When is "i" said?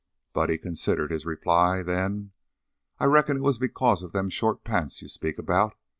2.97-3.05